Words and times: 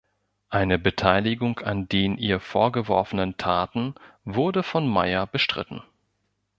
Eine 0.49 0.79
Beteiligung 0.79 1.59
an 1.59 1.87
den 1.87 2.17
ihr 2.17 2.39
vorgeworfenen 2.39 3.37
Taten 3.37 3.93
wurde 4.25 4.63
von 4.63 4.87
Meyer 4.87 5.27
bestritten. 5.27 5.83